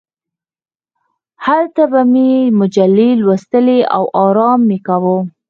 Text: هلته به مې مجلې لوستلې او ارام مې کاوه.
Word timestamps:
هلته 1.45 1.83
به 1.91 2.01
مې 2.11 2.31
مجلې 2.59 3.09
لوستلې 3.23 3.79
او 3.95 4.03
ارام 4.25 4.59
مې 4.69 4.77
کاوه. 4.87 5.17